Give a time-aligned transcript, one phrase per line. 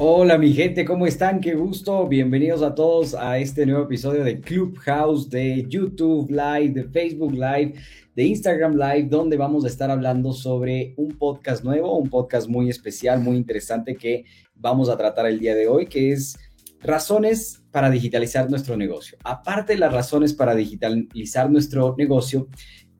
[0.00, 1.40] Hola mi gente, ¿cómo están?
[1.40, 2.06] Qué gusto.
[2.06, 7.74] Bienvenidos a todos a este nuevo episodio de Clubhouse, de YouTube Live, de Facebook Live,
[8.14, 12.70] de Instagram Live, donde vamos a estar hablando sobre un podcast nuevo, un podcast muy
[12.70, 16.38] especial, muy interesante que vamos a tratar el día de hoy, que es
[16.80, 19.18] razones para digitalizar nuestro negocio.
[19.24, 22.46] Aparte de las razones para digitalizar nuestro negocio,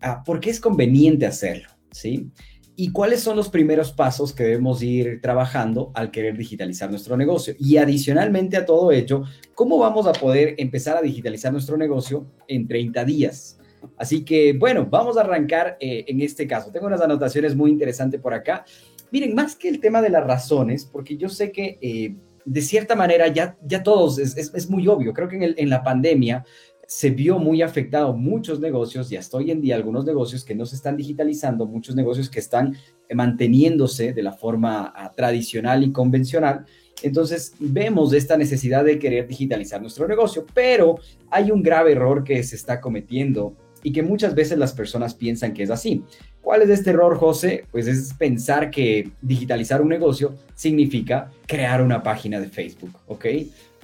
[0.00, 1.68] ah, ¿por qué es conveniente hacerlo?
[1.92, 2.32] ¿Sí?
[2.80, 7.56] ¿Y cuáles son los primeros pasos que debemos ir trabajando al querer digitalizar nuestro negocio?
[7.58, 12.68] Y adicionalmente a todo ello, ¿cómo vamos a poder empezar a digitalizar nuestro negocio en
[12.68, 13.58] 30 días?
[13.96, 16.70] Así que, bueno, vamos a arrancar eh, en este caso.
[16.70, 18.64] Tengo unas anotaciones muy interesantes por acá.
[19.10, 22.94] Miren, más que el tema de las razones, porque yo sé que eh, de cierta
[22.94, 26.44] manera ya, ya todos, es, es, muy obvio, creo que en, en la pandemia
[26.88, 30.64] se vio muy afectado muchos negocios y hasta hoy en día algunos negocios que no
[30.64, 32.78] se están digitalizando, muchos negocios que están
[33.12, 36.64] manteniéndose de la forma ah, tradicional y convencional.
[37.02, 40.98] Entonces vemos esta necesidad de querer digitalizar nuestro negocio, pero
[41.30, 45.52] hay un grave error que se está cometiendo y que muchas veces las personas piensan
[45.52, 46.02] que es así.
[46.40, 47.66] ¿Cuál es este error, José?
[47.70, 53.26] Pues es pensar que digitalizar un negocio significa crear una página de Facebook, ¿ok?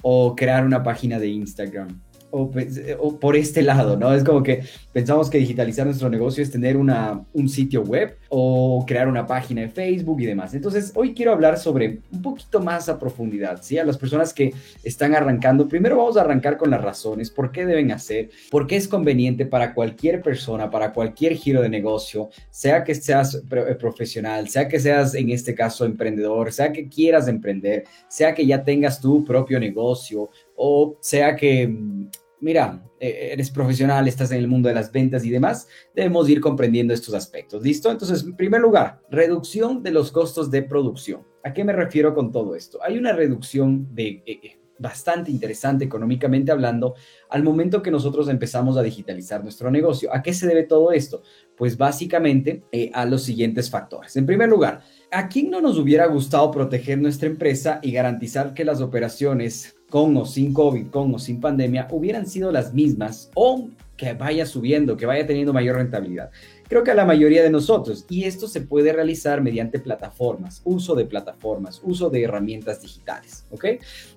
[0.01, 4.13] O crear una página de Instagram o, por este lado, ¿no?
[4.13, 8.83] Es como que pensamos que digitalizar nuestro negocio es tener una, un sitio web o
[8.85, 10.53] crear una página de Facebook y demás.
[10.53, 13.77] Entonces, hoy quiero hablar sobre un poquito más a profundidad, ¿sí?
[13.77, 17.65] A las personas que están arrancando, primero vamos a arrancar con las razones, por qué
[17.65, 22.83] deben hacer, por qué es conveniente para cualquier persona, para cualquier giro de negocio, sea
[22.83, 27.85] que seas eh, profesional, sea que seas en este caso emprendedor, sea que quieras emprender,
[28.07, 32.09] sea que ya tengas tu propio negocio o sea que mm,
[32.45, 36.39] mira, eh, eres profesional, estás en el mundo de las ventas y demás, debemos ir
[36.39, 37.63] comprendiendo estos aspectos.
[37.63, 37.89] ¿Listo?
[37.89, 41.23] Entonces, en primer lugar, reducción de los costos de producción.
[41.43, 42.77] ¿A qué me refiero con todo esto?
[42.83, 44.23] Hay una reducción de...
[44.25, 46.95] Eh, eh, bastante interesante económicamente hablando
[47.29, 50.13] al momento que nosotros empezamos a digitalizar nuestro negocio.
[50.13, 51.23] ¿A qué se debe todo esto?
[51.55, 54.17] Pues básicamente a los siguientes factores.
[54.17, 58.65] En primer lugar, ¿a quién no nos hubiera gustado proteger nuestra empresa y garantizar que
[58.65, 63.69] las operaciones con o sin COVID, con o sin pandemia, hubieran sido las mismas o
[63.97, 66.31] que vaya subiendo, que vaya teniendo mayor rentabilidad.
[66.67, 70.95] Creo que a la mayoría de nosotros, y esto se puede realizar mediante plataformas, uso
[70.95, 73.65] de plataformas, uso de herramientas digitales, ¿ok?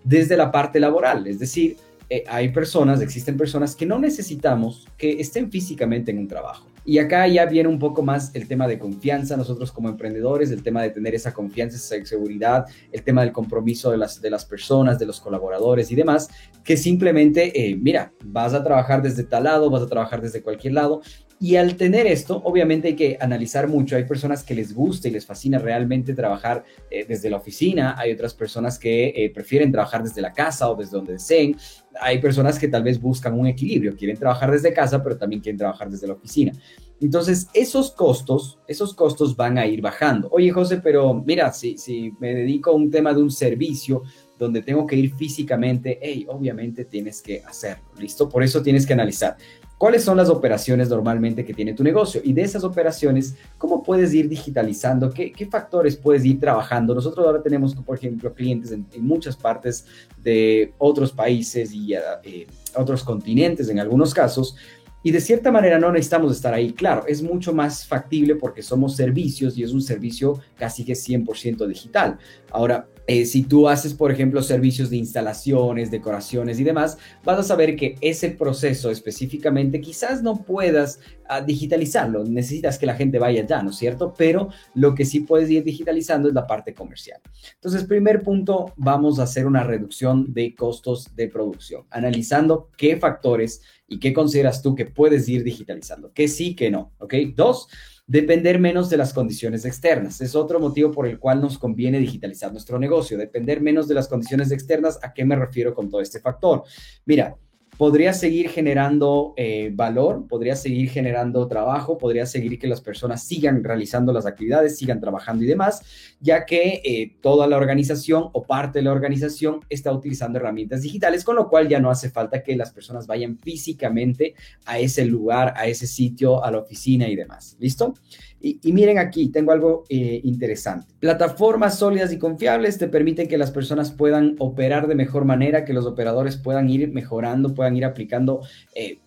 [0.03, 1.77] Desde la parte laboral, es decir,
[2.11, 6.67] eh, hay personas, existen personas que no necesitamos que estén físicamente en un trabajo.
[6.89, 10.63] Y acá ya viene un poco más el tema de confianza, nosotros como emprendedores, el
[10.63, 14.47] tema de tener esa confianza, esa seguridad, el tema del compromiso de las, de las
[14.47, 16.31] personas, de los colaboradores y demás,
[16.65, 20.73] que simplemente, eh, mira, vas a trabajar desde tal lado, vas a trabajar desde cualquier
[20.73, 21.03] lado,
[21.41, 23.95] y al tener esto, obviamente hay que analizar mucho.
[23.95, 27.95] Hay personas que les gusta y les fascina realmente trabajar eh, desde la oficina.
[27.97, 31.57] Hay otras personas que eh, prefieren trabajar desde la casa o desde donde deseen.
[32.01, 33.97] Hay personas que tal vez buscan un equilibrio.
[33.97, 36.53] Quieren trabajar desde casa, pero también quieren trabajar desde la oficina.
[37.01, 40.29] Entonces, esos costos, esos costos van a ir bajando.
[40.33, 44.03] Oye, José, pero mira, si, si me dedico a un tema de un servicio
[44.37, 48.29] donde tengo que ir físicamente, hey, obviamente tienes que hacerlo, ¿listo?
[48.29, 49.37] Por eso tienes que analizar
[49.79, 54.13] cuáles son las operaciones normalmente que tiene tu negocio y de esas operaciones, cómo puedes
[54.13, 56.95] ir digitalizando, qué, factores puedes ir trabajando.
[56.95, 59.87] Nosotros ahora tenemos, por ejemplo, clientes en, muchas partes
[60.23, 64.57] de otros países y eh, otros continentes en algunos casos,
[65.03, 66.73] y de cierta manera no necesitamos estar ahí.
[66.73, 71.67] Claro, es mucho más factible porque somos servicios y es un servicio casi que 100%
[71.67, 72.19] digital.
[72.51, 77.43] Ahora, eh, si tú haces, por ejemplo, servicios de instalaciones, decoraciones y demás, vas a
[77.43, 82.23] saber que ese proceso específicamente quizás no puedas ah, digitalizarlo.
[82.25, 84.13] Necesitas que la gente vaya ya, ¿no es cierto?
[84.15, 87.23] Pero lo que sí puedes ir digitalizando es la parte comercial.
[87.55, 93.63] Entonces, primer punto, vamos a hacer una reducción de costos de producción, analizando qué factores
[93.89, 97.15] y qué consideras tú que puedes ir digitalizando, que sí, que no, ¿ok?
[97.35, 97.69] Dos,
[98.09, 100.21] depender menos de las condiciones externas.
[100.23, 104.09] Es otro motivo por el cual nos conviene digitalizar nuestro negocio, depender menos de las
[104.09, 104.99] condiciones externas.
[105.03, 106.65] ¿A qué me refiero con todo este factor?
[107.05, 107.37] Mira,
[107.79, 113.63] podría seguir generando eh, valor, podría seguir generando trabajo, podría seguir que las personas sigan
[113.63, 115.83] realizando las actividades, sigan trabajando y demás,
[116.21, 121.25] ya que eh, toda la organización o parte de la organización está utilizando herramientas digitales,
[121.25, 124.35] con lo cual ya no hace falta que las personas vayan físicamente
[124.67, 127.57] a ese lugar, a ese sitio, a la oficina y demás.
[127.61, 127.95] ¿Listo?
[128.41, 130.95] Y, miren aquí, tengo algo eh, interesante.
[131.01, 135.73] Plataformas sólidas y confiables te permiten que las personas puedan operar de mejor manera, que
[135.73, 138.43] los operadores puedan ir mejorando, puedan ir aplicando
[138.75, 139.01] eh,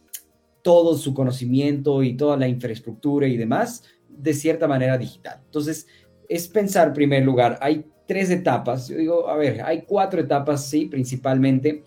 [0.62, 5.42] todo su conocimiento y toda la infraestructura y demás de cierta manera digital.
[5.46, 5.88] Entonces,
[6.28, 8.90] es pensar en primer lugar, hay tres etapas.
[8.90, 11.84] Yo digo, a ver, hay cuatro etapas, sí, principalmente.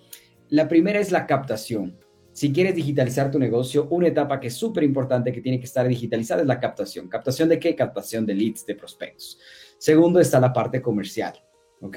[0.49, 1.99] La primera es la captación.
[2.35, 5.87] Si quieres digitalizar tu negocio, una etapa que es súper importante que tiene que estar
[5.87, 7.09] digitalizada es la captación.
[7.09, 7.77] ¿Captación de qué?
[7.77, 9.39] Captación de leads, de prospectos.
[9.79, 11.35] Segundo está la parte comercial,
[11.81, 11.97] ¿ok?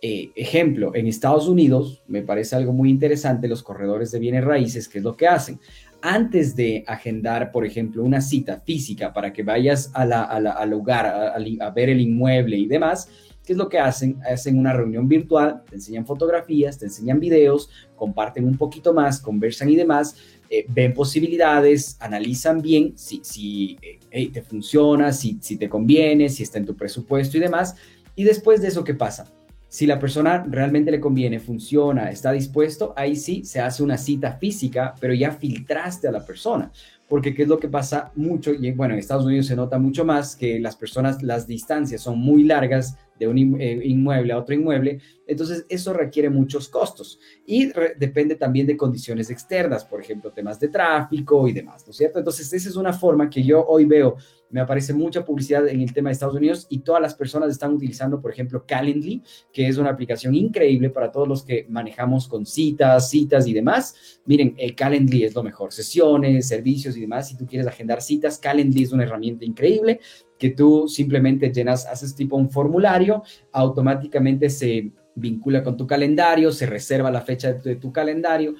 [0.00, 4.88] Eh, ejemplo, en Estados Unidos me parece algo muy interesante los corredores de bienes raíces,
[4.88, 5.58] ¿qué es lo que hacen?
[6.00, 11.88] Antes de agendar, por ejemplo, una cita física para que vayas al lugar a ver
[11.88, 13.08] el inmueble y demás,
[13.44, 14.18] ¿Qué es lo que hacen?
[14.24, 19.68] Hacen una reunión virtual, te enseñan fotografías, te enseñan videos, comparten un poquito más, conversan
[19.68, 20.16] y demás,
[20.48, 23.78] eh, ven posibilidades, analizan bien si, si
[24.10, 27.74] eh, te funciona, si, si te conviene, si está en tu presupuesto y demás.
[28.14, 29.26] Y después de eso, ¿qué pasa?
[29.68, 34.34] Si la persona realmente le conviene, funciona, está dispuesto, ahí sí se hace una cita
[34.34, 36.70] física, pero ya filtraste a la persona
[37.12, 40.02] porque qué es lo que pasa mucho, y bueno, en Estados Unidos se nota mucho
[40.02, 44.54] más que las personas, las distancias son muy largas de un eh, inmueble a otro
[44.54, 50.58] inmueble, entonces eso requiere muchos costos y depende también de condiciones externas, por ejemplo, temas
[50.58, 52.18] de tráfico y demás, ¿no es cierto?
[52.18, 54.16] Entonces esa es una forma que yo hoy veo,
[54.50, 57.72] me aparece mucha publicidad en el tema de Estados Unidos y todas las personas están
[57.72, 62.44] utilizando, por ejemplo, Calendly, que es una aplicación increíble para todos los que manejamos con
[62.44, 64.20] citas, citas y demás.
[64.26, 67.28] Miren, el Calendly es lo mejor, sesiones, servicios y demás.
[67.28, 70.00] Si tú quieres agendar citas, Calendly es una herramienta increíble
[70.42, 73.22] que tú simplemente llenas, haces tipo un formulario,
[73.52, 78.56] automáticamente se vincula con tu calendario, se reserva la fecha de tu, calendario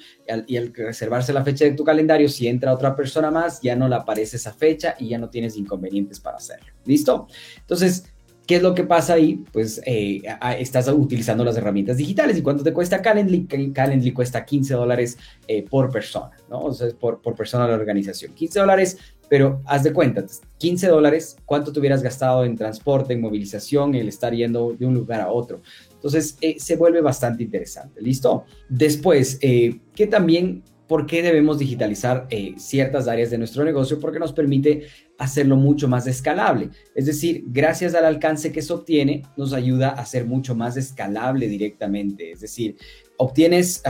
[0.47, 3.89] y al, reservarse la fecha de tu calendario, si entra otra persona más, ya no
[3.89, 6.67] le aparece esa fecha y ya no tienes inconvenientes para hacerlo.
[6.85, 7.27] ¿Listo?
[7.59, 8.12] Entonces,
[8.45, 9.43] ¿Qué es lo que pasa ahí?
[9.53, 10.21] Pues eh,
[10.59, 12.37] estás utilizando las herramientas digitales.
[12.37, 13.45] ¿Y cuánto te cuesta Calendly?
[13.73, 15.17] Calendly cuesta 15 dólares
[15.47, 16.59] eh, por persona, ¿no?
[16.61, 18.33] O sea, por, por persona de la organización.
[18.33, 18.97] 15 dólares,
[19.29, 20.25] pero haz de cuenta,
[20.57, 24.93] 15 dólares, ¿cuánto te hubieras gastado en transporte, en movilización, el estar yendo de un
[24.93, 25.61] lugar a otro?
[25.93, 28.01] Entonces, eh, se vuelve bastante interesante.
[28.01, 28.43] ¿Listo?
[28.67, 30.63] Después, que también
[30.93, 33.99] ¿Por qué debemos digitalizar eh, ciertas áreas de nuestro negocio?
[33.99, 34.85] Porque nos permite
[35.17, 36.69] hacerlo mucho más escalable.
[36.93, 41.47] Es decir, gracias al alcance que se obtiene, nos ayuda a ser mucho más escalable
[41.47, 42.33] directamente.
[42.33, 42.75] Es decir,
[43.17, 43.81] obtienes,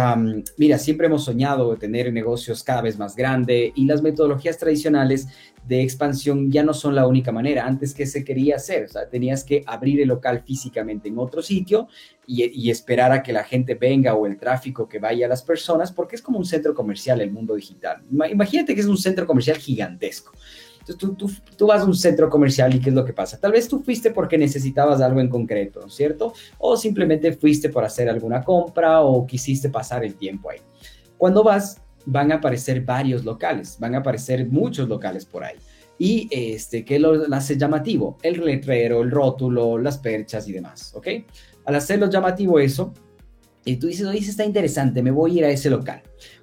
[0.56, 5.28] mira, siempre hemos soñado tener negocios cada vez más grandes y las metodologías tradicionales
[5.68, 7.65] de expansión ya no son la única manera.
[7.65, 8.86] Antes, ¿qué se quería hacer?
[8.86, 11.88] O sea, tenías que abrir el local físicamente en otro sitio
[12.27, 15.92] y, esperar a que la gente venga o el tráfico que vaya a las personas,
[15.92, 18.01] porque es como un centro comercial el mundo digital.
[18.10, 20.31] Imagínate que es un centro comercial gigantesco.
[20.80, 23.39] Entonces tú, tú, vas a un centro comercial y ¿qué es lo que pasa?
[23.39, 26.33] Tal vez tú fuiste porque necesitabas algo en concreto, ¿cierto?
[26.57, 30.59] O simplemente fuiste por hacer alguna compra o quisiste pasar el tiempo ahí.
[31.18, 35.56] Cuando vas, van a aparecer varios locales, van a aparecer muchos locales por ahí.
[35.98, 38.18] Y este, ¿qué lo hace llamativo?
[38.24, 41.08] El letrero, el rótulo, las perchas y demás, ¿ok?
[41.66, 42.94] Al hacerlo llamativo eso,
[43.66, 46.02] y tú dices, oye, está interesante, me voy a ir a ese local.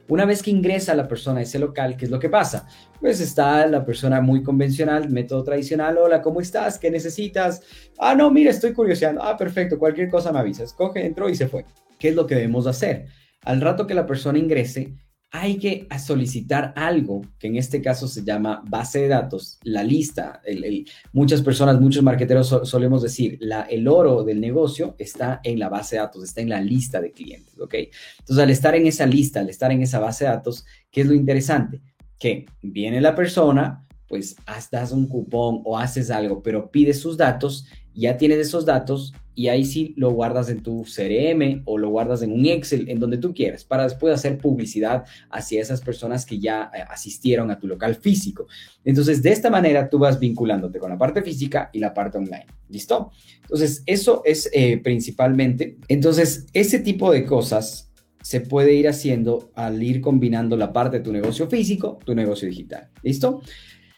[0.09, 2.67] Una vez que ingresa la persona a ese local, ¿qué es lo que pasa?
[2.99, 6.79] Pues está la persona muy convencional, método tradicional, hola, ¿cómo estás?
[6.79, 7.63] ¿Qué necesitas?
[7.99, 9.23] Ah, no, mira, estoy curioseando.
[9.23, 10.73] Ah, perfecto, cualquier cosa me avisas.
[10.73, 11.65] Coge, entró y se fue.
[11.99, 13.07] ¿Qué es lo que debemos hacer?
[13.43, 14.95] Al rato que la persona ingrese,
[15.33, 20.43] hay que solicitar algo que en este caso se llama base de datos, la lista.
[21.13, 26.03] muchas personas, muchos marqueteros solemos decir, el oro del negocio está en la base de
[26.03, 27.75] datos, está en la lista de clientes, ¿ok?
[28.19, 31.07] Entonces, al estar en esa lista, al estar en esa base de datos, ¿qué es
[31.07, 31.81] lo interesante?
[32.19, 34.35] Que viene la persona, pues
[34.73, 39.47] das un cupón o haces algo, pero pides sus datos, ya tienes esos datos y
[39.47, 43.19] ahí sí lo guardas en tu CRM o lo guardas en un Excel, en donde
[43.19, 47.69] tú quieras, para después hacer publicidad hacia esas personas que ya eh, asistieron a tu
[47.69, 48.49] local físico.
[48.85, 52.47] Entonces, de esta manera tú vas vinculándote con la parte física y la parte online.
[52.69, 53.13] ¿Listo?
[53.43, 55.79] Entonces, eso es eh, principalmente.
[55.87, 57.91] Entonces, ese tipo de cosas
[58.23, 62.49] se puede ir haciendo al ir combinando la parte de tu negocio físico, tu negocio
[62.49, 62.91] digital.
[63.03, 63.41] ¿Listo?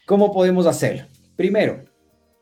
[0.05, 1.03] ¿Cómo podemos hacerlo?
[1.37, 1.85] Primero,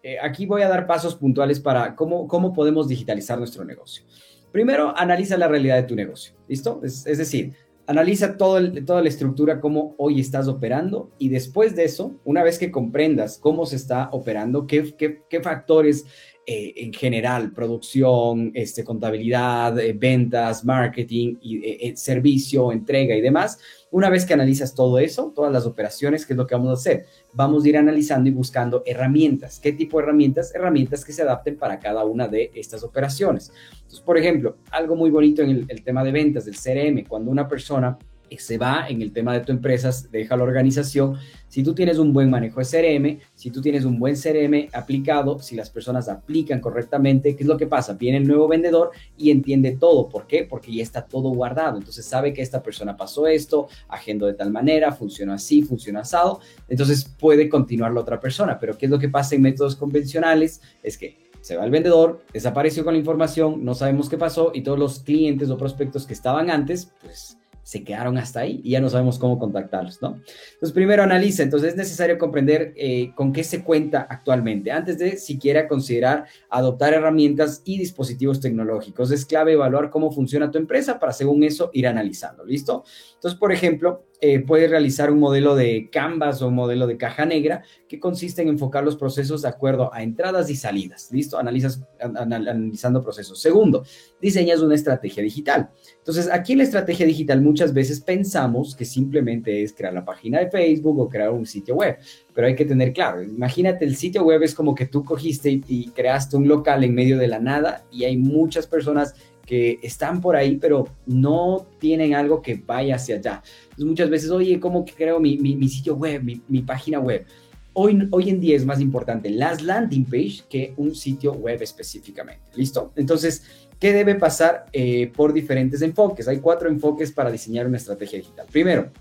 [0.02, 4.04] eh, aquí voy a dar pasos puntuales para cómo, cómo podemos digitalizar nuestro negocio.
[4.52, 6.82] Primero, analiza la realidad de tu negocio, ¿listo?
[6.84, 7.54] Es, decir,
[7.88, 12.72] Analiza toda la estructura, cómo hoy estás operando y después de eso, una vez que
[12.72, 16.06] comprendas cómo se está operando, qué, qué factores
[16.54, 23.58] eh, en general, producción, este, contabilidad, eh, ventas, marketing, eh, servicio, entrega y demás.
[23.90, 26.74] Una vez que analizas todo eso, todas las operaciones, ¿qué es lo que vamos a
[26.74, 27.06] hacer?
[27.32, 29.62] Vamos a ir analizando y buscando herramientas.
[29.62, 30.54] ¿Qué tipo de herramientas?
[30.54, 33.54] Herramientas que se adapten para cada una de estas operaciones.
[33.76, 37.48] Entonces, por ejemplo, algo muy bonito en el tema de ventas del CRM, cuando una
[37.48, 37.98] persona
[38.38, 41.18] se va en el tema de tu empresa, deja la organización.
[41.48, 45.40] Si tú tienes un buen manejo de CRM, si tú tienes un buen CRM aplicado,
[45.40, 47.94] si las personas aplican correctamente, ¿qué es lo que pasa?
[47.94, 50.08] Viene el nuevo vendedor y entiende todo.
[50.08, 50.46] ¿Por qué?
[50.50, 51.78] Porque ya está todo guardado.
[51.78, 56.40] Entonces sabe que esta persona pasó esto, agendo de tal manera, funciona así, funciona asado.
[56.70, 58.58] Entonces puede continuar la otra persona.
[58.60, 60.62] Pero ¿qué es lo que pasa en métodos convencionales?
[60.84, 64.62] Es que se va el vendedor, desapareció con la información, no sabemos qué pasó y
[64.62, 68.82] todos los clientes o prospectos que estaban antes, pues se quedaron hasta ahí y ya
[68.82, 70.20] no sabemos cómo contactarlos, ¿no?
[70.54, 75.18] Entonces, primero analiza, entonces es necesario comprender eh, con qué se cuenta actualmente antes de
[75.18, 79.12] siquiera considerar adoptar herramientas y dispositivos tecnológicos.
[79.12, 82.84] Es clave evaluar cómo funciona tu empresa para según eso ir analizando, ¿listo?
[83.16, 87.26] Entonces, por ejemplo, eh, puedes realizar un modelo de Canvas o un modelo de caja
[87.26, 91.10] negra que consiste en enfocar los procesos de acuerdo a entradas y salidas.
[91.12, 91.40] ¿Listo?
[91.40, 93.42] Analizas, analizando procesos.
[93.42, 93.84] Segundo,
[94.22, 95.72] diseñas una estrategia digital.
[95.98, 100.38] Entonces, aquí en la estrategia digital muchas veces pensamos que simplemente es crear la página
[100.38, 101.98] de Facebook o crear un sitio web,
[102.36, 105.90] pero hay que tener claro, imagínate el sitio web es como que tú cogiste y
[105.90, 110.36] creaste un local en medio de la nada y hay muchas personas que están por
[110.36, 113.42] ahí, pero no tienen algo que vaya hacia allá.
[113.64, 117.26] Entonces, muchas veces, oye, ¿cómo creo mi, mi, sitio web, mi, mi, página web?
[117.74, 122.44] Hoy, hoy en día es más importante las landing page que un sitio web específicamente.
[122.56, 122.92] ¿Listo?
[122.96, 123.44] Entonces,
[123.80, 126.28] ¿qué debe pasar eh, por diferentes enfoques?
[126.28, 128.48] Hay cuatro enfoques para diseñar una estrategia digital.
[128.52, 128.92] Primero,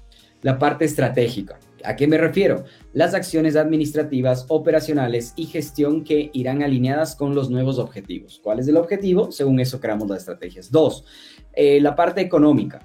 [0.42, 1.59] la parte estratégica.
[1.85, 2.65] ¿A qué me refiero?
[2.93, 8.41] Las acciones administrativas, operacionales y gestión que irán alineadas con los nuevos objetivos.
[8.43, 9.31] ¿Cuál es el objetivo?
[9.33, 10.71] Según eso creamos las estrategias.
[10.71, 11.05] Dos,
[11.53, 12.81] eh, la parte económica.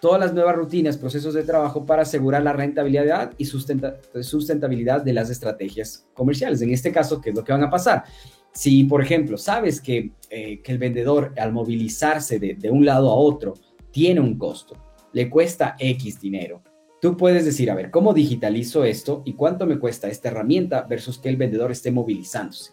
[0.00, 5.28] Todas las nuevas rutinas, procesos de trabajo para asegurar la rentabilidad y sustentabilidad de las
[5.28, 6.62] estrategias comerciales.
[6.62, 8.04] En este caso, ¿qué es lo que van a pasar?
[8.52, 13.14] Si, por ejemplo, sabes que, eh, el vendedor al movilizarse de, de un lado a
[13.14, 13.54] otro
[13.90, 14.74] tiene un costo,
[15.12, 16.62] le cuesta X dinero,
[17.00, 21.18] Tú puedes decir, a ver, ¿cómo digitalizo esto y cuánto me cuesta esta herramienta versus
[21.18, 22.72] que el vendedor esté movilizándose?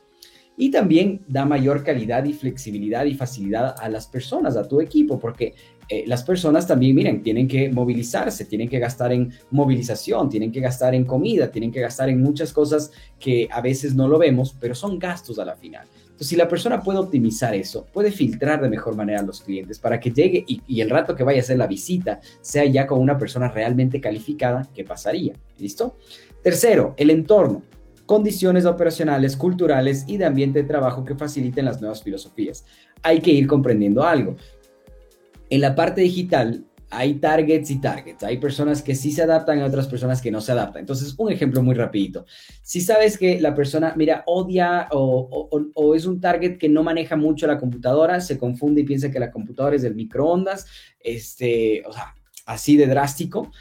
[0.57, 5.17] Y también da mayor calidad y flexibilidad y facilidad a las personas, a tu equipo,
[5.17, 5.53] porque
[5.87, 10.59] eh, las personas también, miren, tienen que movilizarse, tienen que gastar en movilización, tienen que
[10.59, 14.57] gastar en comida, tienen que gastar en muchas cosas que a veces no lo vemos,
[14.59, 15.87] pero son gastos a la final.
[16.17, 19.77] Entonces, si la persona puede optimizar eso, puede filtrar de mejor manera a los clientes
[19.77, 22.99] para que llegue y, el rato que vaya a hacer la visita sea ya con
[22.99, 25.35] una persona realmente calificada, ¿qué pasaría?
[25.59, 25.95] ¿Listo?
[26.41, 27.61] Tercero, el entorno.
[28.07, 32.65] Condiciones operacionales, culturales y de ambiente de trabajo que faciliten las nuevas filosofías.
[33.03, 34.37] Hay que ir comprendiendo algo.
[35.51, 38.23] En la parte digital, hay targets y targets.
[38.23, 40.81] Hay personas que sí se adaptan y otras personas que no se adaptan.
[40.81, 42.25] Entonces, un ejemplo muy rapidito.
[42.61, 47.47] Si sabes que la persona, mira, odia o, es un target que no maneja mucho
[47.47, 50.65] la computadora, se confunde y piensa que la computadora es del microondas,
[50.99, 52.15] este, o sea,
[52.45, 53.51] así de drástico,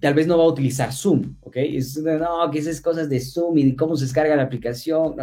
[0.00, 1.56] tal vez no va a utilizar Zoom, ¿ok?
[1.56, 5.16] Es, no, que esas cosas de Zoom y cómo se descarga la aplicación.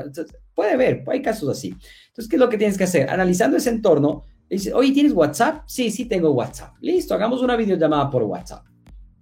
[0.56, 1.76] puede ver, hay casos así.
[2.08, 3.10] Entonces, ¿qué es lo que tienes que hacer?
[3.10, 5.64] Analizando ese entorno, Dice, oye, ¿tienes WhatsApp?
[5.66, 6.76] Sí, sí tengo WhatsApp.
[6.82, 8.66] Listo, hagamos una videollamada por WhatsApp.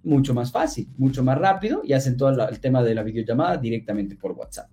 [0.03, 4.15] Mucho más fácil, mucho más rápido y hacen todo el tema de la videollamada directamente
[4.15, 4.69] por WhatsApp.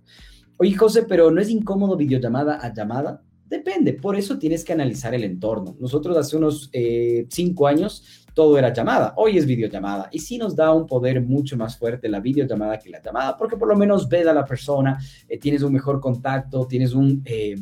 [0.57, 3.23] Oye, José, pero ¿no es incómodo videollamada a llamada?
[3.49, 5.75] Depende, por eso tienes que analizar el entorno.
[5.79, 10.55] Nosotros hace unos eh, cinco años todo era llamada, hoy es videollamada y sí nos
[10.55, 14.07] da un poder mucho más fuerte la videollamada que la llamada, porque por lo menos
[14.07, 17.21] ves a la persona, eh, tienes un mejor contacto, tienes un...
[17.25, 17.55] Eh,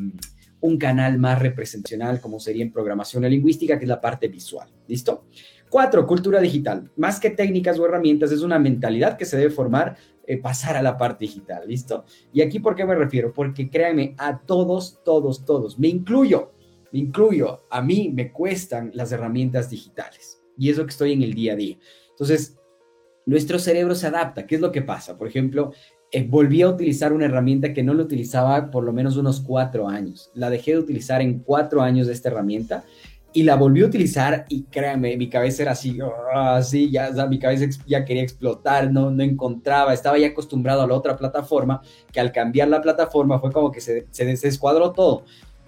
[0.68, 4.70] un canal más representacional como sería en programación lingüística, que es la parte visual.
[4.88, 5.26] ¿Listo?
[5.70, 6.90] Cuatro, cultura digital.
[6.96, 10.82] Más que técnicas o herramientas, es una mentalidad que se debe formar, eh, pasar a
[10.82, 11.68] la parte digital.
[11.68, 12.06] ¿Listo?
[12.32, 13.34] Y aquí, ¿por qué me refiero?
[13.34, 16.54] Porque créanme, a todos, todos, todos, me incluyo,
[16.92, 20.42] me incluyo, a mí me cuestan las herramientas digitales.
[20.58, 21.78] Y eso que estoy en el día a día.
[22.12, 22.57] Entonces,
[23.28, 24.48] nuestro cerebro se adapta.
[24.48, 25.18] ¿Qué es lo que pasa?
[25.18, 25.74] Por ejemplo,
[26.12, 29.90] eh, volví a utilizar una herramienta que no lo utilizaba por lo menos unos cuatro
[29.90, 30.32] años.
[30.34, 32.86] La dejé de utilizar en cuatro años de esta herramienta
[33.34, 36.00] y la volví a utilizar y créanme, mi cabeza era así,
[36.34, 40.94] así, ya, mi cabeza ya quería explotar, no, no encontraba, estaba ya acostumbrado a la
[40.94, 41.82] otra plataforma,
[42.12, 45.26] que al cambiar la plataforma fue como que se, se desescuadró todo.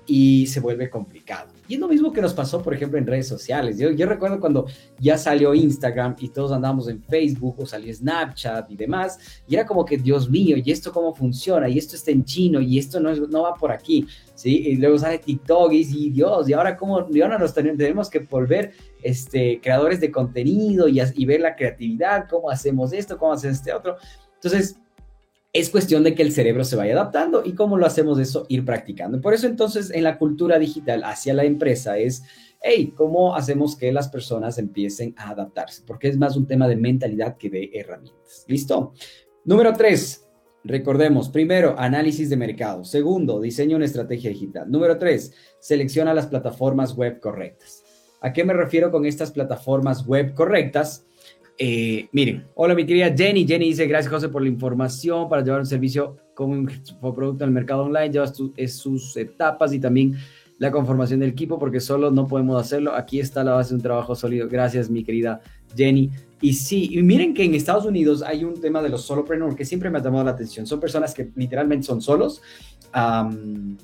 [0.09, 1.51] Y se vuelve complicado.
[1.67, 3.77] Y es lo mismo que nos pasó, por ejemplo, en redes sociales.
[3.77, 4.65] Yo, recuerdo cuando
[4.97, 9.67] ya salió Instagram y todos andábamos en Facebook o salió Snapchat y demás, y era
[9.67, 11.69] como que, Dios mío, ¿y esto cómo funciona?
[11.69, 14.69] Y esto está en chino y esto no, no va por aquí, ¿sí?
[14.69, 18.71] Y luego sale TikTok y, Dios, y ahora cómo, y ahora nos tenemos que volver
[19.03, 23.73] este, creadores de contenido y, y ver la creatividad, cómo hacemos esto, cómo hacemos este
[23.73, 23.97] otro.
[24.33, 24.79] Entonces,
[25.51, 28.63] es cuestión de que el cerebro se vaya adaptando y cómo lo hacemos eso, ir
[28.65, 29.19] practicando.
[29.19, 32.23] Por eso entonces en la cultura digital hacia la empresa es,
[32.61, 35.83] hey, ¿cómo hacemos que las personas empiecen a adaptarse?
[35.85, 38.45] Porque es más un tema de mentalidad que de herramientas.
[38.47, 38.93] ¿Listo?
[39.43, 40.27] Número tres,
[40.63, 42.83] recordemos, primero, análisis de mercado.
[42.83, 44.69] Segundo, diseño una estrategia digital.
[44.69, 47.83] Número tres, selecciona las plataformas web correctas.
[48.21, 51.07] ¿A qué me refiero con estas plataformas web correctas?
[51.61, 53.45] Eh, miren, hola mi querida Jenny.
[53.45, 56.71] Jenny dice, gracias José por la información para llevar un servicio como un
[57.13, 58.11] producto al mercado online.
[58.11, 58.33] Llevas
[58.67, 60.15] sus etapas y también
[60.57, 62.95] la conformación del equipo porque solo no podemos hacerlo.
[62.95, 64.47] Aquí está la base de un trabajo sólido.
[64.47, 65.41] Gracias mi querida
[65.75, 66.09] Jenny.
[66.39, 69.65] Y sí, y miren que en Estados Unidos hay un tema de los solopreneurs que
[69.65, 70.65] siempre me ha llamado la atención.
[70.65, 72.41] Son personas que literalmente son solos,
[72.95, 73.75] um,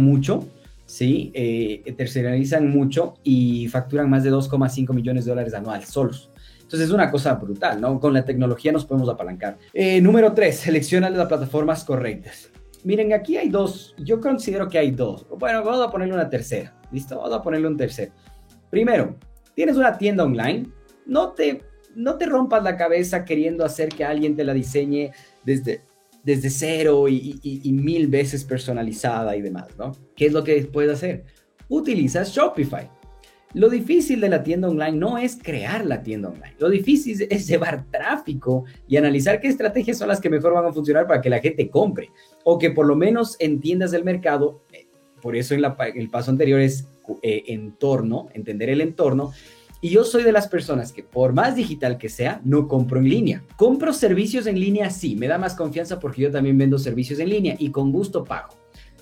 [0.00, 0.46] mucho,
[0.86, 1.32] ¿sí?
[1.34, 1.96] Eh,
[2.62, 6.30] mucho y facturan más de 2,5 millones de dólares anuales solos.
[6.68, 7.98] Entonces es una cosa brutal, ¿no?
[7.98, 9.56] Con la tecnología nos podemos apalancar.
[9.72, 12.50] Eh, número tres, selecciona las plataformas correctas.
[12.84, 15.26] Miren, aquí hay dos, yo considero que hay dos.
[15.38, 17.16] Bueno, vamos a ponerle una tercera, ¿listo?
[17.16, 18.12] Vamos a ponerle un tercero.
[18.68, 19.16] Primero,
[19.54, 20.68] tienes una tienda online,
[21.06, 21.62] no te,
[21.96, 25.10] no te rompas la cabeza queriendo hacer que alguien te la diseñe
[25.46, 25.80] desde,
[26.22, 29.92] desde cero y, y mil veces personalizada y demás, ¿no?
[30.14, 31.24] ¿Qué es lo que puedes hacer?
[31.70, 32.90] Utilizas Shopify.
[33.54, 36.54] Lo difícil de la tienda online no es crear la tienda online.
[36.58, 40.72] Lo difícil es llevar tráfico y analizar qué estrategias son las que mejor van a
[40.72, 42.10] funcionar para que la gente compre
[42.44, 44.60] o que por lo menos entiendas el mercado.
[44.72, 44.86] Eh,
[45.22, 46.86] por eso el paso anterior es
[47.22, 49.32] eh, entorno, entender el entorno.
[49.80, 53.08] Y yo soy de las personas que por más digital que sea, no compro en
[53.08, 53.44] línea.
[53.56, 57.30] Compro servicios en línea, sí, me da más confianza porque yo también vendo servicios en
[57.30, 58.54] línea y con gusto pago,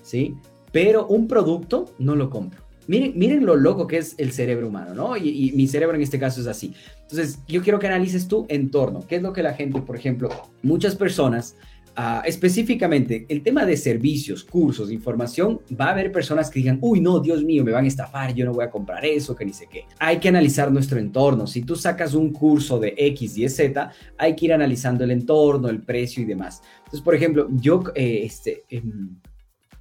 [0.03, 0.35] ¿sí?
[0.73, 2.66] Pero un producto no lo compro.
[2.89, 5.17] Miren, lo loco que es el cerebro humano, ¿no?
[5.17, 6.75] Y, mi cerebro en este caso es así.
[7.03, 9.01] Entonces, yo quiero que analices tu entorno.
[9.07, 10.29] ¿Qué es lo que la gente, por ejemplo,
[10.63, 11.57] muchas personas,
[11.97, 17.01] ah, específicamente el tema de servicios, cursos, información, va a haber personas que digan, uy,
[17.01, 19.53] no, Dios mío, me van a estafar, yo no voy a comprar eso, que ni
[19.53, 19.85] sé qué.
[19.99, 21.47] Hay que analizar nuestro entorno.
[21.47, 25.69] Si tú sacas un curso de X y Z, hay que ir analizando el entorno,
[25.69, 26.63] el precio y demás.
[26.79, 28.65] Entonces, por ejemplo, yo, eh, este...
[28.69, 29.17] Em,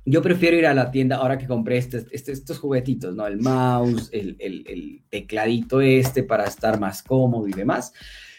[0.06, 3.26] yo prefiero ir a la tienda ahora que compré este, este, estos juguetitos, ¿no?
[3.26, 7.94] El mouse, el, el, tecladito este para estar más cómodo y demás.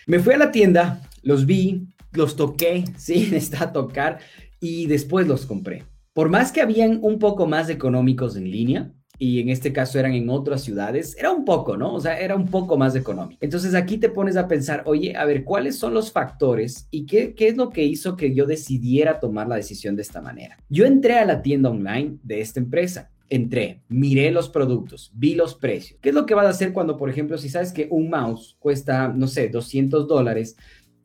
[0.07, 4.18] Me fui a la tienda, los vi, los toqué, sí, necesitaba tocar
[4.61, 5.85] y después los compré.
[6.12, 10.12] Por más que habían un poco más económicos en línea, y en este caso eran
[10.12, 11.94] en otras ciudades, era un poco, ¿no?
[11.94, 13.38] O sea, era un poco más económico.
[13.40, 17.35] Entonces aquí te pones a pensar, oye, a ver, ¿cuáles son los factores y qué,
[17.35, 20.59] qué es lo que hizo que yo decidiera tomar la decisión de esta manera?
[20.68, 23.11] Yo entré a la tienda online de esta empresa.
[23.29, 25.98] Entré, miré los productos, vi los precios.
[26.00, 28.57] ¿Qué es lo que vas a hacer cuando, por ejemplo, si sabes que un mouse
[28.61, 30.57] cuesta, no sé, 200 dólares,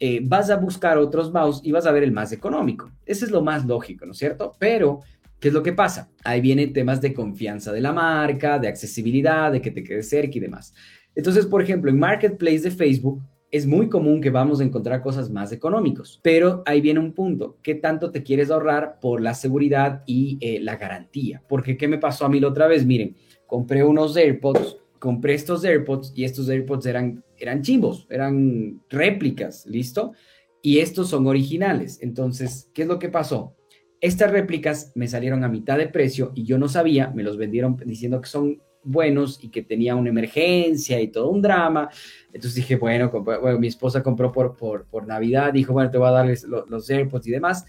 [0.04, 2.92] eh, vas a buscar otros mouse y vas a ver el más económico.
[3.06, 4.56] Ese es lo más lógico, ¿no es cierto?
[4.58, 5.02] Pero
[5.42, 6.12] ¿Qué es lo que pasa?
[6.24, 10.38] Ahí vienen temas de confianza de la marca, de accesibilidad, de que te quede cerca
[10.38, 10.72] y demás.
[11.16, 15.32] Entonces, por ejemplo, en Marketplace de Facebook es muy común que vamos a encontrar cosas
[15.32, 20.04] más económicos, pero ahí viene un punto, ¿qué tanto te quieres ahorrar por la seguridad
[20.06, 21.42] y eh, la garantía?
[21.50, 22.86] Porque ¿qué me pasó a mí la otra vez?
[22.86, 23.16] Miren,
[23.48, 30.14] compré unos AirPods, compré estos AirPods y estos AirPods eran, eran chimbos, eran réplicas, ¿listo?
[30.62, 31.98] Y estos son originales.
[32.04, 33.56] Entonces, ¿qué es lo que pasó?
[34.02, 37.78] Estas réplicas me salieron a mitad de precio y yo no sabía, me los vendieron
[37.86, 41.88] diciendo que son buenos y que tenía una emergencia y todo un drama.
[42.28, 43.12] Entonces dije, bueno,
[43.60, 47.28] mi esposa compró por, por, por, Navidad, dijo, bueno, te voy a dar los, AirPods
[47.28, 47.66] y demás.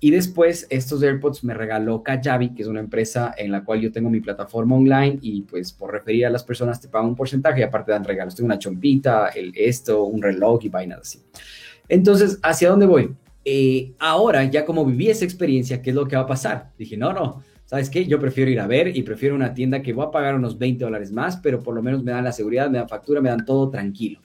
[0.00, 3.92] Y después estos AirPods me regaló Kajabi, que es una empresa en la cual yo
[3.92, 7.60] tengo mi plataforma online y pues por referir a las personas te pagan un porcentaje
[7.60, 8.34] y aparte dan regalos.
[8.34, 11.22] Tengo una chompita, esto, un reloj y vainas así.
[11.88, 13.14] Entonces, ¿hacia dónde voy?
[13.44, 16.72] Eh, ahora, ya como viví esa experiencia, ¿qué es lo que va a pasar?
[16.78, 18.06] Dije, no, no, ¿sabes qué?
[18.06, 20.84] Yo prefiero ir a ver y prefiero una tienda que voy a pagar unos 20
[20.84, 23.44] dólares más, pero por lo menos me dan la seguridad, me dan factura, me dan
[23.44, 24.20] todo tranquilo.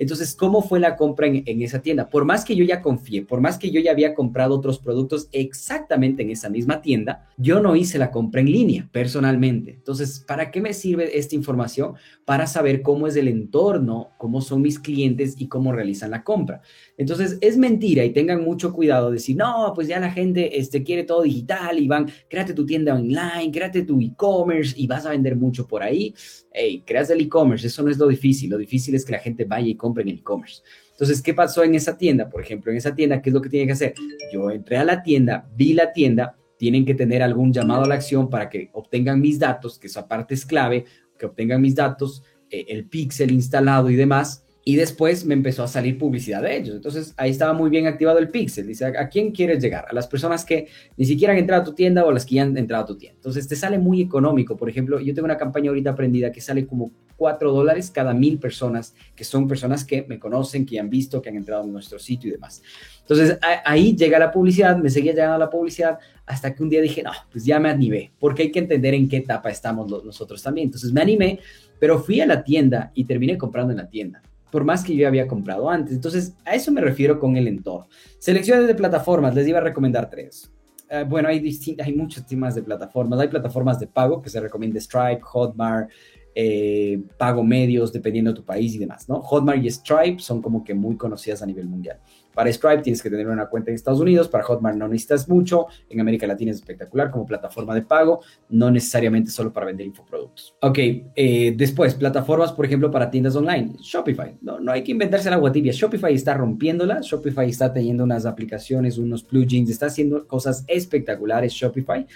[0.00, 2.08] Entonces, ¿cómo fue la compra en, en, esa tienda?
[2.08, 5.28] Por más que yo ya confié, por más que yo ya había comprado otros productos
[5.30, 9.72] exactamente en esa misma tienda, yo no hice la compra en línea personalmente.
[9.72, 11.96] Entonces, ¿para qué me sirve esta información?
[12.24, 16.62] Para saber cómo es el entorno, cómo son mis clientes y cómo realizan la compra.
[16.96, 20.82] Entonces, es mentira y tengan mucho cuidado de decir, no, pues ya la gente este,
[20.82, 25.10] quiere todo digital y van, créate tu tienda online, créate tu e-commerce y vas a
[25.10, 26.14] vender mucho por ahí.
[26.52, 29.44] Hey, creas el e-commerce, eso no es lo difícil, lo difícil es que la gente
[29.44, 30.62] vaya y compre en el e-commerce.
[30.92, 32.28] Entonces, ¿qué pasó en esa tienda?
[32.28, 33.94] Por ejemplo, en esa tienda, ¿qué es lo que tiene que hacer?
[34.32, 37.94] Yo entré a la tienda, vi la tienda, tienen que tener algún llamado a la
[37.94, 40.84] acción para que obtengan mis datos, que esa parte es clave,
[41.18, 45.68] que obtengan mis datos, eh, el pixel instalado y demás y después me empezó a
[45.68, 46.76] salir publicidad de ellos.
[46.76, 48.66] Entonces ahí estaba muy bien activado el pixel.
[48.66, 49.86] Dice, ¿a quién quieres llegar?
[49.88, 52.34] A las personas que ni siquiera han entrado a tu tienda o a las que
[52.36, 53.16] ya han entrado a tu tienda.
[53.16, 54.56] Entonces te sale muy económico.
[54.56, 58.38] Por ejemplo, yo tengo una campaña ahorita aprendida que sale como 4 dólares cada mil
[58.38, 61.98] personas, que son personas que me conocen, que han visto, que han entrado en nuestro
[61.98, 62.62] sitio y demás.
[63.00, 67.02] Entonces ahí llega la publicidad, me seguía llegando la publicidad hasta que un día dije,
[67.02, 70.68] no, pues ya me animé, porque hay que entender en qué etapa estamos nosotros también.
[70.68, 71.40] Entonces me animé,
[71.78, 75.06] pero fui a la tienda y terminé comprando en la tienda por más que yo
[75.06, 75.94] había comprado antes.
[75.94, 77.88] Entonces, a eso me refiero con el entorno.
[78.18, 80.50] Selecciones de plataformas, les iba a recomendar tres.
[80.88, 83.20] Eh, bueno, hay, hay muchos temas de plataformas.
[83.20, 85.90] Hay plataformas de pago que se recomienda Stripe, Hotmart,
[86.34, 89.20] eh, pago medios, dependiendo de tu país y demás, ¿no?
[89.20, 91.98] Hotmart y Stripe son como que muy conocidas a nivel mundial.
[92.40, 95.66] Para Stripe tienes que tener una cuenta en Estados Unidos, para Hotmart no necesitas mucho,
[95.90, 100.54] en América Latina es espectacular como plataforma de pago, no necesariamente solo para vender infoproductos.
[100.62, 105.28] Ok, eh, después, plataformas, por ejemplo, para tiendas online, Shopify, no, no hay que inventarse
[105.28, 110.26] la agua tibia, Shopify está rompiéndola, Shopify está teniendo unas aplicaciones, unos plugins, está haciendo
[110.26, 112.06] cosas espectaculares Shopify.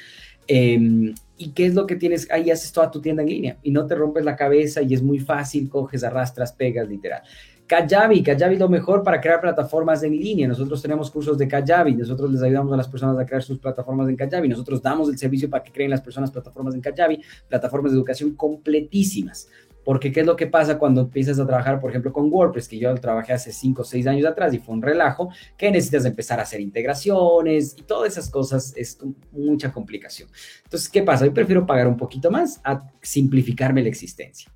[0.46, 2.30] Em, ¿Y qué es lo que tienes?
[2.30, 5.02] Ahí haces toda tu tienda en línea y no te rompes la cabeza y es
[5.02, 7.22] muy fácil, coges, arrastras, pegas, literal.
[7.66, 10.46] Kajabi, Kajabi lo mejor para crear plataformas en línea.
[10.46, 14.08] Nosotros tenemos cursos de Kajabi, nosotros les ayudamos a las personas a crear sus plataformas
[14.08, 17.92] en Kajabi, nosotros damos el servicio para que creen las personas plataformas en Kajabi, plataformas
[17.92, 19.48] de educación completísimas.
[19.82, 22.78] Porque ¿qué es lo que pasa cuando empiezas a trabajar, por ejemplo, con WordPress, que
[22.78, 26.40] yo trabajé hace 5 o 6 años atrás y fue un relajo, que necesitas empezar
[26.40, 28.98] a hacer integraciones y todas esas cosas, es
[29.30, 30.28] mucha complicación.
[30.64, 31.26] Entonces, ¿qué pasa?
[31.26, 34.50] Yo prefiero pagar un poquito más a simplificarme la existencia.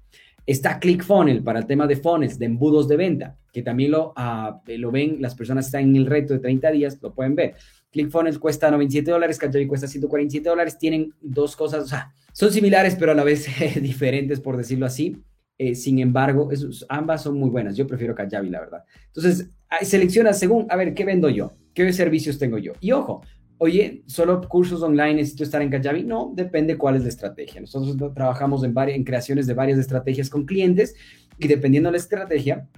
[0.48, 4.58] Está ClickFunnels para el tema de funnels, de embudos de venta, que también lo, uh,
[4.78, 7.54] lo ven, las personas están en el reto de 30 días, lo pueden ver.
[7.90, 10.78] ClickFunnels cuesta 97 dólares, Kajabi cuesta 147 dólares.
[10.78, 13.46] Tienen dos cosas, o sea, son similares, pero a la vez
[13.82, 15.22] diferentes, por decirlo así.
[15.58, 16.48] Eh, sin embargo,
[16.88, 17.76] ambas son muy buenas.
[17.76, 18.84] Yo prefiero Kajabi, la verdad.
[19.08, 19.50] Entonces,
[19.82, 21.52] selecciona según, a ver, ¿qué vendo yo?
[21.74, 22.72] ¿Qué servicios tengo yo?
[22.80, 23.20] Y ojo,
[23.58, 26.04] oye, solo cursos online necesito estar en Kajabi.
[26.04, 27.60] No, depende cuál es la estrategia.
[27.60, 30.94] Nosotros trabajamos en, en creaciones de varias estrategias con clientes
[31.38, 32.68] y dependiendo de la estrategia,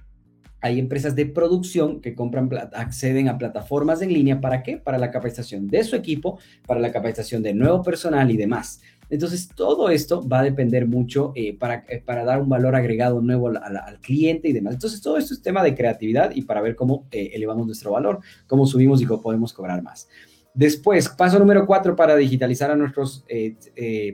[0.61, 4.39] hay empresas de producción que compran, acceden a plataformas en línea.
[4.39, 4.77] ¿Para qué?
[4.77, 8.81] Para la capacitación de su equipo, para la capacitación de nuevo personal y demás.
[9.09, 13.21] Entonces, todo esto va a depender mucho eh, para, eh, para dar un valor agregado
[13.21, 14.75] nuevo al, cliente y demás.
[14.75, 18.19] Entonces, todo esto es tema de creatividad y para ver cómo eh, elevamos nuestro valor,
[18.47, 20.07] cómo subimos y cómo podemos cobrar más.
[20.53, 23.25] Después, paso número cuatro para digitalizar a nuestros,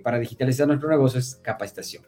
[0.04, 2.04] para digitalizar nuestro negocio es capacitación.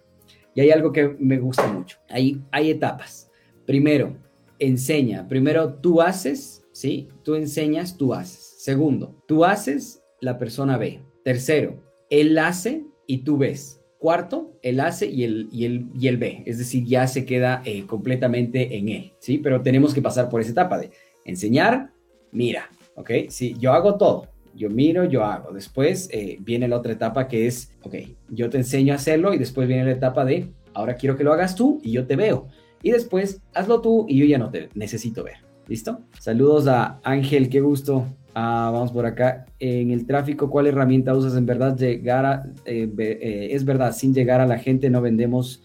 [0.54, 1.98] Y hay algo que me gusta mucho.
[2.10, 3.30] Hay, hay etapas.
[3.66, 4.18] Primero,
[4.60, 5.28] enseña.
[5.28, 7.08] Primero, tú haces, ¿sí?
[7.24, 8.56] Tú enseñas, tú haces.
[8.60, 11.02] Segundo, tú haces, la persona ve.
[11.24, 13.82] Tercero, él hace y tú ves.
[13.98, 16.44] Cuarto, él hace y él, y él, y él ve.
[16.46, 19.38] Es decir, ya se queda eh, completamente en él, ¿sí?
[19.40, 20.92] Pero tenemos que pasar por esa etapa de
[21.26, 21.92] enseñar,
[22.32, 23.12] mira, ¿ok?
[23.30, 24.28] Sí, yo hago todo.
[24.56, 25.54] Yo miro, yo hago.
[25.54, 27.96] Después eh, viene la otra etapa que es, ok,
[28.30, 31.32] yo te enseño a hacerlo y después viene la etapa de, ahora quiero que lo
[31.32, 32.48] hagas tú y yo te veo.
[32.84, 35.38] Y después, hazlo tú y yo ya no te necesito ver.
[35.68, 36.02] ¿Listo?
[36.20, 38.06] Saludos a Ángel, qué gusto.
[38.34, 39.46] Ah, vamos por acá.
[39.60, 41.36] En el tráfico, ¿cuál herramienta usas?
[41.36, 45.64] En verdad, llegar a, eh, eh, es verdad, sin llegar a la gente no vendemos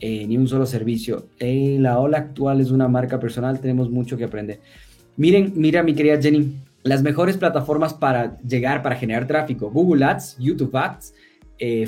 [0.00, 1.28] ni un solo servicio.
[1.38, 4.60] la ola actual es una marca personal, tenemos mucho que aprender.
[5.16, 10.36] Miren, mira mi querida Jenny, las mejores plataformas para llegar, para generar tráfico, Google Ads,
[10.38, 11.14] YouTube Ads,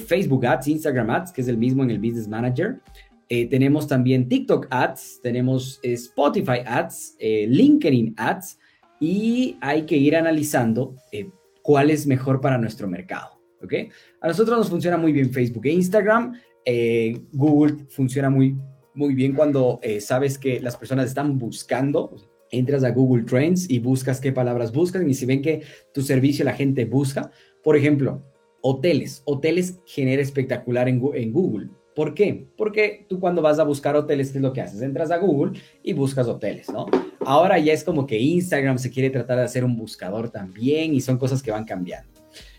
[0.07, 2.81] Facebook Ads, Instagram Ads, que es el mismo en el Business Manager.
[3.29, 8.59] tenemos también TikTok Ads, tenemos Spotify Ads, LinkedIn Ads,
[9.01, 11.31] y hay que ir analizando eh,
[11.63, 13.41] cuál es mejor para nuestro mercado.
[13.63, 13.73] ¿ok?
[14.21, 16.35] A nosotros nos funciona muy bien Facebook e Instagram.
[16.65, 18.57] Eh, Google funciona muy,
[18.95, 22.17] muy bien cuando eh, sabes que las personas están buscando.
[22.51, 26.45] Entras a Google Trends y buscas qué palabras buscan y si ven que tu servicio
[26.45, 27.31] la gente busca,
[27.63, 28.23] por ejemplo,
[28.61, 29.23] hoteles.
[29.25, 31.01] Hoteles genera espectacular en,
[31.33, 31.69] Google.
[31.95, 32.47] ¿Por qué?
[32.57, 34.83] Porque tú cuando vas a buscar hoteles, ¿qué es lo que haces?
[34.83, 36.87] Entras a Google y buscas hoteles, ¿no?
[37.21, 41.01] Ahora ya es como que Instagram se quiere tratar de hacer un buscador también y
[41.01, 42.17] son cosas que van cambiando.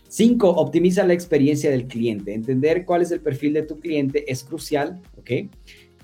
[0.08, 2.32] Cinco, optimiza la experiencia del cliente.
[2.32, 5.30] Entender cuál es el perfil de tu cliente es crucial, ¿ok?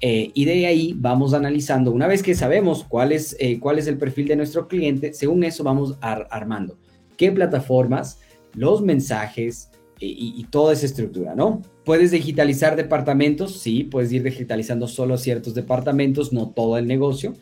[0.06, 3.86] Eh, y de ahí vamos analizando, una vez que sabemos cuál es, eh, cuál es
[3.86, 6.76] el perfil de nuestro cliente, según eso vamos armando
[7.16, 8.18] qué plataformas,
[8.52, 11.62] los mensajes, y, toda esa estructura, ¿no?
[11.86, 17.32] Puedes digitalizar departamentos, sí, puedes ir digitalizando solo ciertos departamentos, no todo el negocio.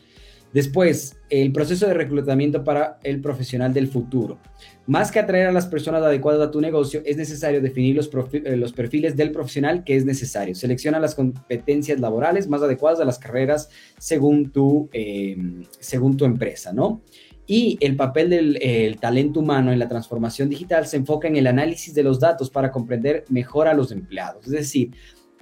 [0.53, 4.39] Después, el proceso de reclutamiento para el profesional del futuro.
[4.87, 8.57] Más que atraer a las personas adecuadas a tu negocio, es necesario definir los, eh,
[8.57, 10.55] los perfiles del profesional que es necesario.
[10.55, 15.37] Selecciona las competencias laborales más adecuadas a las carreras según tu, eh,
[15.81, 17.03] según tu empresa, ¿no?
[17.47, 21.93] Y el papel del talento humano en la transformación digital se enfoca en el análisis
[21.93, 24.47] de los datos para comprender mejor a los empleados.
[24.47, 24.93] Es decir,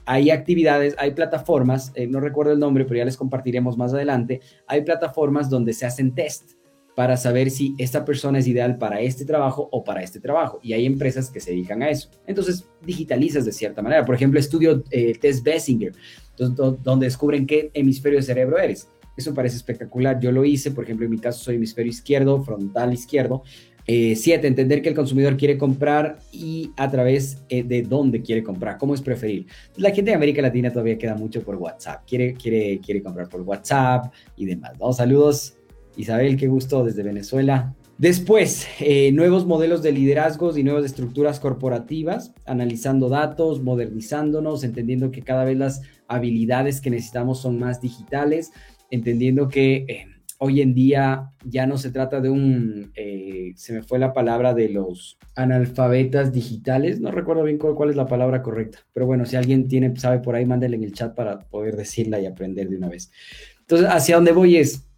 [0.06, 4.40] hay actividades, hay plataformas, eh, no recuerdo el nombre, pero ya les compartiremos más adelante,
[4.66, 6.52] hay plataformas donde se hacen test
[6.94, 10.58] para saber si esta persona es ideal para este trabajo o para este trabajo.
[10.62, 12.10] Y hay empresas que se dedican a eso.
[12.26, 14.04] Entonces, digitalizas de cierta manera.
[14.04, 15.92] Por ejemplo, estudio eh, Test Bessinger,
[16.36, 18.88] donde descubren qué hemisferio de cerebro eres.
[19.16, 20.20] Eso parece espectacular.
[20.20, 23.42] Yo lo hice, por ejemplo, en mi caso soy hemisferio izquierdo, frontal izquierdo.
[23.86, 28.42] Eh, siete, entender que el consumidor quiere comprar y a través eh, de dónde quiere
[28.42, 29.46] comprar, cómo es preferir.
[29.76, 33.40] La gente de América Latina todavía queda mucho por WhatsApp, quiere, quiere, quiere comprar por
[33.42, 34.72] WhatsApp y demás.
[34.78, 34.92] ¿no?
[34.92, 35.54] Saludos,
[35.96, 37.74] Isabel, qué gusto desde Venezuela.
[37.98, 45.20] Después, eh, nuevos modelos de liderazgos y nuevas estructuras corporativas, analizando datos, modernizándonos, entendiendo que
[45.20, 48.52] cada vez las habilidades que necesitamos son más digitales
[48.90, 50.06] entendiendo que eh,
[50.42, 54.54] hoy en día ya no se trata de un, eh, se me fue la palabra
[54.54, 59.36] de los analfabetas digitales, no recuerdo bien cuál, es la palabra correcta, pero bueno, si
[59.36, 62.76] alguien tiene, sabe por ahí, mándenle en el chat para poder decirla y aprender de
[62.78, 63.12] una vez.
[63.60, 64.88] Entonces, hacia dónde voy es,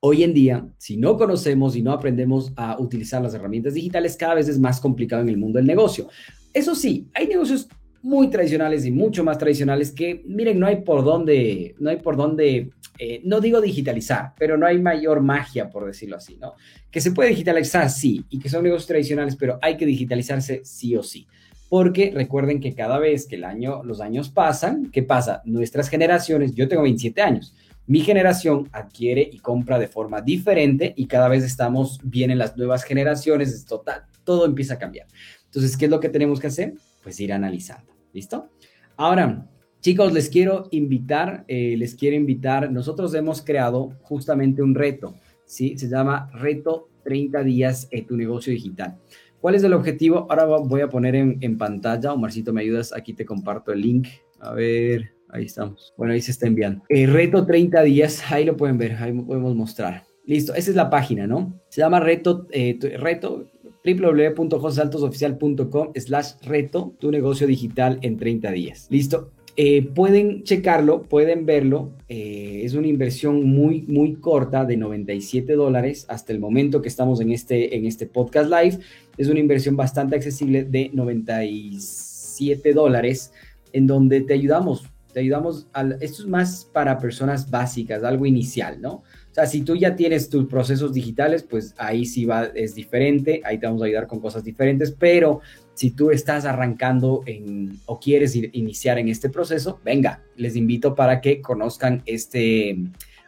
[0.00, 4.34] hoy en día, si no conocemos y no aprendemos a utilizar las herramientas digitales, cada
[4.34, 6.08] vez es más complicado en el mundo del negocio.
[6.54, 7.68] Eso sí, hay negocios
[8.02, 12.16] muy tradicionales y mucho más tradicionales que, miren, no hay por dónde, no hay por
[12.16, 12.70] dónde
[13.02, 16.52] eh, no digo digitalizar, pero no hay mayor magia, por decirlo así, ¿no?
[16.90, 20.94] Que se puede digitalizar, sí, y que son negocios tradicionales, pero hay que digitalizarse sí
[20.96, 21.26] o sí.
[21.70, 25.40] Porque recuerden que cada vez que el año, los años pasan, ¿qué pasa?
[25.46, 27.54] Nuestras generaciones, yo tengo 27 años,
[27.86, 32.56] mi generación adquiere y compra de forma diferente y cada vez estamos bien en las
[32.56, 35.06] nuevas generaciones, es total, todo empieza a cambiar.
[35.46, 36.74] Entonces, ¿qué es lo que tenemos que hacer?
[37.02, 38.50] Pues ir analizando, ¿listo?
[38.96, 39.46] Ahora,
[39.80, 45.14] Chicos, les quiero invitar, eh, les quiero invitar, nosotros hemos creado justamente un reto,
[45.46, 45.78] ¿sí?
[45.78, 48.98] Se llama Reto 30 días en tu negocio digital.
[49.40, 50.26] ¿Cuál es el objetivo?
[50.28, 52.92] Ahora voy a poner en, pantalla, Omarcito, ¿me ayudas?
[52.92, 54.08] Aquí te comparto el link.
[54.38, 55.94] A ver, ahí estamos.
[55.96, 56.84] Bueno, ahí se está enviando.
[56.90, 60.04] El eh, reto 30 días, ahí lo pueden ver, ahí podemos mostrar.
[60.26, 61.58] Listo, esa es la página, ¿no?
[61.70, 63.46] Se llama Reto, eh, reto
[63.84, 68.86] www.josesaltosoficial.com slash reto tu negocio digital en 30 días.
[68.90, 69.32] Listo.
[69.56, 71.92] Eh, pueden checarlo, pueden verlo.
[72.08, 77.20] Eh, es una inversión muy, muy corta de 97 dólares hasta el momento que estamos
[77.20, 78.78] en este, en este podcast live.
[79.18, 83.32] Es una inversión bastante accesible de 97 dólares
[83.72, 84.84] en donde te ayudamos.
[85.12, 85.66] Te ayudamos.
[86.00, 89.02] esto es más para personas básicas, algo inicial, ¿no?
[89.40, 93.58] Sea, si tú ya tienes tus procesos digitales, pues ahí sí va, es diferente, ahí
[93.58, 95.40] te vamos a ayudar con cosas diferentes, pero
[95.72, 101.22] si tú estás arrancando en, o quieres iniciar en este proceso, venga, les invito para
[101.22, 102.76] que conozcan este,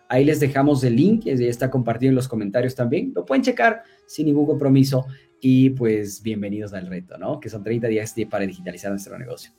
[0.08, 3.82] ahí les dejamos el link, ya está compartido en los comentarios también, lo pueden checar
[4.06, 5.06] sin ningún compromiso
[5.40, 7.40] y pues bienvenidos al reto, ¿no?
[7.40, 9.50] Que son 30 días para digitalizar nuestro negocio.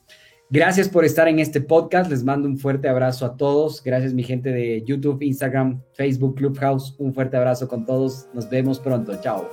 [0.54, 2.12] Gracias por estar en este podcast.
[2.12, 3.82] Les mando un fuerte abrazo a todos.
[3.84, 6.94] Gracias mi gente de YouTube, Instagram, Facebook, Clubhouse.
[7.00, 8.28] Un fuerte abrazo con todos.
[8.36, 9.20] Nos vemos pronto.
[9.20, 9.50] Chao.